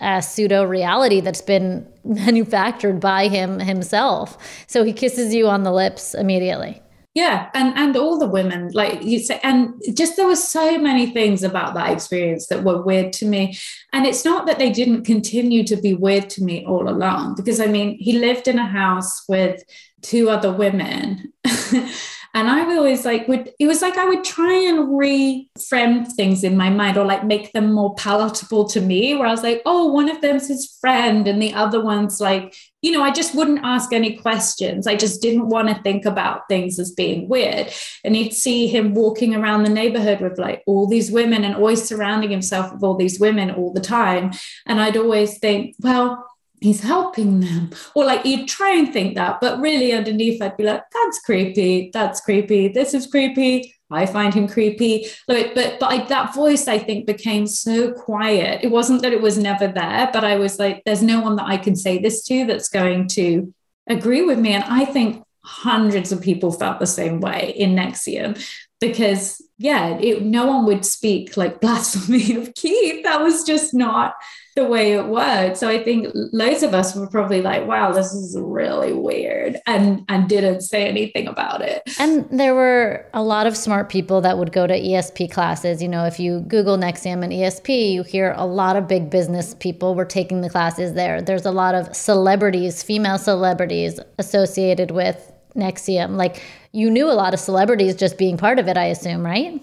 [0.00, 4.38] uh, pseudo reality that's been manufactured by him himself.
[4.66, 6.80] So he kisses you on the lips immediately.
[7.14, 7.48] Yeah.
[7.54, 11.44] And and all the women like you say and just there were so many things
[11.44, 13.56] about that experience that were weird to me.
[13.92, 17.60] And it's not that they didn't continue to be weird to me all along because
[17.60, 19.62] i mean he lived in a house with
[20.02, 21.32] two other women
[22.34, 26.56] And I always like would it was like I would try and reframe things in
[26.56, 29.92] my mind or like make them more palatable to me, where I was like, oh,
[29.92, 33.64] one of them's his friend, and the other one's like, you know, I just wouldn't
[33.64, 34.86] ask any questions.
[34.86, 37.72] I just didn't want to think about things as being weird.
[38.02, 41.84] And you'd see him walking around the neighborhood with like all these women and always
[41.84, 44.32] surrounding himself with all these women all the time.
[44.66, 46.26] And I'd always think, well,
[46.64, 47.70] he's helping them.
[47.94, 51.90] Or like you'd try and think that, but really underneath, I'd be like, that's creepy.
[51.92, 52.68] That's creepy.
[52.68, 53.74] This is creepy.
[53.90, 55.06] I find him creepy.
[55.28, 58.64] Like, but but I, that voice, I think, became so quiet.
[58.64, 61.46] It wasn't that it was never there, but I was like, there's no one that
[61.46, 63.52] I can say this to that's going to
[63.86, 64.54] agree with me.
[64.54, 68.42] And I think hundreds of people felt the same way in NXIVM
[68.80, 73.04] because yeah, it, no one would speak like blasphemy of Keith.
[73.04, 74.14] That was just not
[74.54, 75.56] the way it worked.
[75.56, 80.04] So I think loads of us were probably like, wow, this is really weird and
[80.08, 81.82] and didn't say anything about it.
[81.98, 85.82] And there were a lot of smart people that would go to ESP classes.
[85.82, 89.54] You know, if you Google NXIVM and ESP, you hear a lot of big business
[89.58, 91.20] people were taking the classes there.
[91.20, 96.16] There's a lot of celebrities, female celebrities associated with NXIVM.
[96.16, 96.42] Like
[96.72, 99.60] you knew a lot of celebrities just being part of it, I assume, right?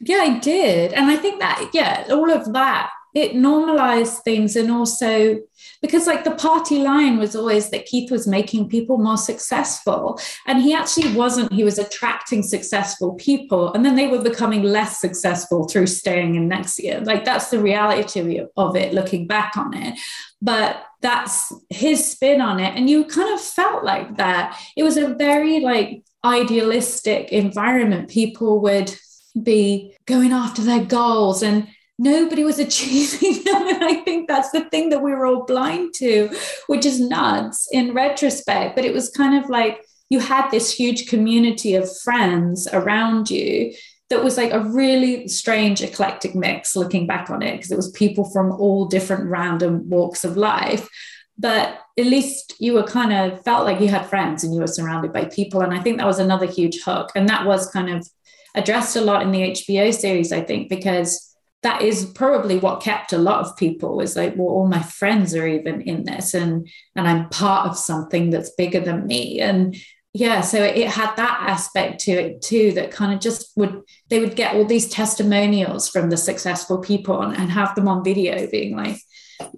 [0.00, 0.92] Yeah, I did.
[0.92, 5.38] And I think that, yeah, all of that it normalized things and also
[5.80, 10.18] because like the party line was always that keith was making people more successful.
[10.46, 15.00] And he actually wasn't he was attracting successful people and then they were becoming less
[15.00, 19.98] successful through staying in NXIVM like that's the reality of it looking back on it.
[20.42, 22.74] But that's his spin on it.
[22.74, 24.60] And you kind of felt like that.
[24.76, 28.08] It was a very like idealistic environment.
[28.08, 28.94] People would
[29.40, 33.68] be going after their goals and nobody was achieving them.
[33.68, 36.30] And I think that's the thing that we were all blind to,
[36.66, 38.76] which is nuts in retrospect.
[38.76, 43.74] But it was kind of like you had this huge community of friends around you
[44.10, 47.90] that was like a really strange eclectic mix looking back on it because it was
[47.92, 50.88] people from all different random walks of life
[51.36, 54.66] but at least you were kind of felt like you had friends and you were
[54.66, 57.88] surrounded by people and i think that was another huge hook and that was kind
[57.90, 58.06] of
[58.54, 61.33] addressed a lot in the hbo series i think because
[61.64, 65.34] that is probably what kept a lot of people is like well all my friends
[65.34, 69.74] are even in this and and i'm part of something that's bigger than me and
[70.12, 74.20] yeah so it had that aspect to it too that kind of just would they
[74.20, 78.46] would get all these testimonials from the successful people and, and have them on video
[78.48, 78.98] being like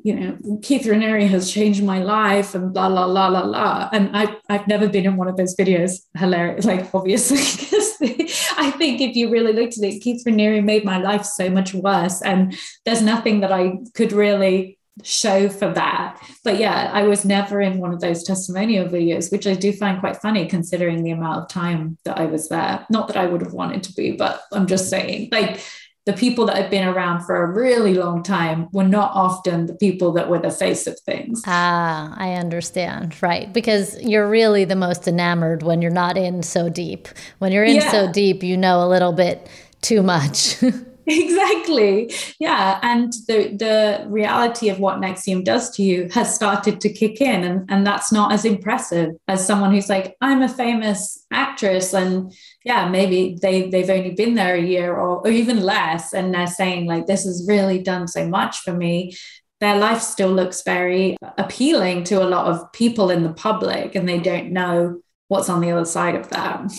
[0.03, 3.89] you know, Keith Raniere has changed my life and blah, blah, blah, blah, blah.
[3.93, 6.01] And I, I've never been in one of those videos.
[6.17, 7.39] Hilarious, like obviously,
[8.59, 11.75] I think if you really looked at it, Keith Raniere made my life so much
[11.75, 12.23] worse.
[12.23, 16.19] And there's nothing that I could really show for that.
[16.43, 20.01] But yeah, I was never in one of those testimonial videos, which I do find
[20.01, 22.87] quite funny considering the amount of time that I was there.
[22.89, 25.61] Not that I would have wanted to be, but I'm just saying, like,
[26.07, 29.75] the people that have been around for a really long time were not often the
[29.75, 31.43] people that were the face of things.
[31.47, 33.21] Ah, I understand.
[33.21, 33.53] Right.
[33.53, 37.09] Because you're really the most enamored when you're not in so deep.
[37.39, 37.91] When you're in yeah.
[37.91, 39.51] so deep, you know a little bit
[39.83, 40.63] too much.
[41.09, 42.13] exactly.
[42.41, 47.21] Yeah and the the reality of what NXIVM does to you has started to kick
[47.21, 51.95] in and and that's not as impressive as someone who's like i'm a famous actress
[51.95, 52.33] and
[52.65, 56.47] yeah maybe they they've only been there a year or, or even less and they're
[56.47, 59.15] saying like this has really done so much for me.
[59.61, 64.07] Their life still looks very appealing to a lot of people in the public and
[64.07, 66.71] they don't know what's on the other side of that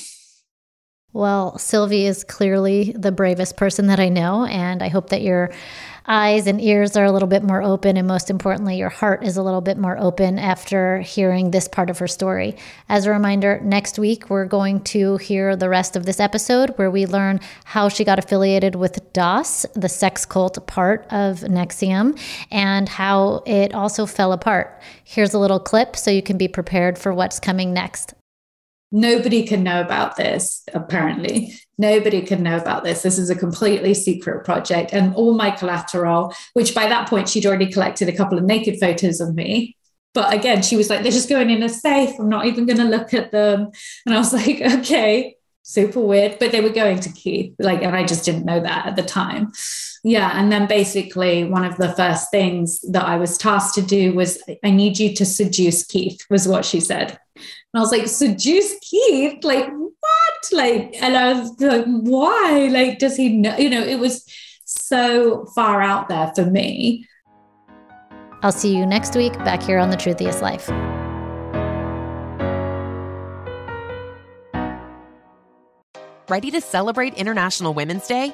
[1.13, 5.51] well, Sylvie is clearly the bravest person that I know, and I hope that your
[6.05, 9.35] eyes and ears are a little bit more open, and most importantly, your heart is
[9.35, 12.55] a little bit more open after hearing this part of her story.
[12.87, 16.91] As a reminder, next week we're going to hear the rest of this episode where
[16.91, 22.19] we learn how she got affiliated with DOS, the sex cult part of NXIVM,
[22.51, 24.81] and how it also fell apart.
[25.03, 28.13] Here's a little clip so you can be prepared for what's coming next.
[28.91, 31.53] Nobody can know about this, apparently.
[31.77, 33.01] Nobody can know about this.
[33.01, 34.93] This is a completely secret project.
[34.93, 38.79] And all my collateral, which by that point she'd already collected a couple of naked
[38.79, 39.75] photos of me.
[40.13, 42.17] But again, she was like, they're just going in a safe.
[42.17, 43.69] I'm not even going to look at them.
[44.05, 46.39] And I was like, okay, super weird.
[46.39, 47.53] But they were going to Keith.
[47.59, 49.51] Like, and I just didn't know that at the time.
[50.03, 50.31] Yeah.
[50.33, 54.41] And then basically, one of the first things that I was tasked to do was,
[54.63, 57.19] I need you to seduce Keith, was what she said.
[57.35, 57.45] And
[57.75, 59.43] I was like, seduce Keith?
[59.43, 60.51] Like, what?
[60.51, 62.69] Like, and I was like, why?
[62.71, 63.57] Like, does he know?
[63.57, 64.25] You know, it was
[64.65, 67.07] so far out there for me.
[68.43, 70.69] I'll see you next week back here on The Truthiest Life.
[76.29, 78.33] Ready to celebrate International Women's Day?